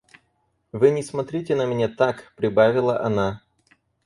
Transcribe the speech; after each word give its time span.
Вы 0.71 0.89
не 0.89 1.03
смотрите 1.03 1.55
на 1.55 1.65
меня 1.67 1.87
так,— 1.87 2.33
прибавила 2.35 3.03
она. 3.03 3.43